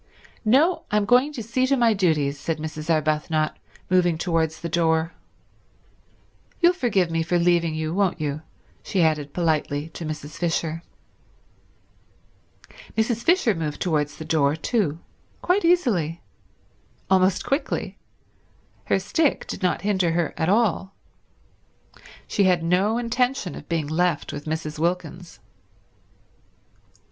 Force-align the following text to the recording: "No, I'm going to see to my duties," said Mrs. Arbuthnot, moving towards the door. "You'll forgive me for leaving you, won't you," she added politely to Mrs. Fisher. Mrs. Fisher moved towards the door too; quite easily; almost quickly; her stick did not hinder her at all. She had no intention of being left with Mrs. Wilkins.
"No, 0.43 0.81
I'm 0.89 1.05
going 1.05 1.31
to 1.33 1.43
see 1.43 1.67
to 1.67 1.77
my 1.77 1.93
duties," 1.93 2.39
said 2.39 2.57
Mrs. 2.57 2.89
Arbuthnot, 2.89 3.55
moving 3.87 4.17
towards 4.17 4.59
the 4.59 4.67
door. 4.67 5.13
"You'll 6.59 6.73
forgive 6.73 7.11
me 7.11 7.21
for 7.21 7.37
leaving 7.37 7.75
you, 7.75 7.93
won't 7.93 8.19
you," 8.19 8.41
she 8.81 9.03
added 9.03 9.31
politely 9.31 9.89
to 9.89 10.03
Mrs. 10.03 10.37
Fisher. 10.37 10.81
Mrs. 12.97 13.21
Fisher 13.23 13.53
moved 13.53 13.79
towards 13.79 14.17
the 14.17 14.25
door 14.25 14.55
too; 14.55 14.97
quite 15.43 15.63
easily; 15.63 16.23
almost 17.11 17.45
quickly; 17.45 17.99
her 18.85 18.97
stick 18.97 19.45
did 19.45 19.61
not 19.61 19.83
hinder 19.83 20.13
her 20.13 20.33
at 20.35 20.49
all. 20.49 20.95
She 22.27 22.45
had 22.45 22.63
no 22.63 22.97
intention 22.97 23.53
of 23.53 23.69
being 23.69 23.85
left 23.85 24.33
with 24.33 24.45
Mrs. 24.45 24.79
Wilkins. 24.79 25.39